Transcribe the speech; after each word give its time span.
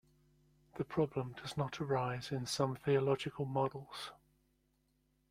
The 0.77 0.83
problem 0.83 1.33
does 1.37 1.55
not 1.55 1.79
arise 1.79 2.31
in 2.31 2.47
some 2.47 2.75
theological 2.75 3.45
models. 3.45 4.09